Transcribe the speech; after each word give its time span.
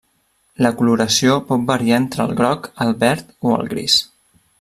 La 0.65 0.69
coloració 0.79 1.35
pot 1.49 1.67
variar 1.67 1.99
entre 2.05 2.25
el 2.29 2.33
groc, 2.39 2.71
el 2.87 2.95
verd 3.05 3.29
o 3.51 3.53
el 3.59 3.71
gris. 3.75 3.99